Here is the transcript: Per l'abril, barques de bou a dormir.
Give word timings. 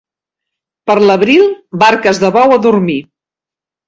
Per 0.91 0.95
l'abril, 1.03 1.45
barques 1.83 2.21
de 2.23 2.31
bou 2.39 2.55
a 2.57 2.57
dormir. 2.65 2.97